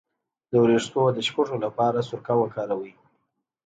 د 0.49 0.51
ویښتو 0.63 1.01
د 1.15 1.19
شپږو 1.27 1.55
لپاره 1.65 2.05
سرکه 2.09 2.33
وکاروئ 2.39 2.93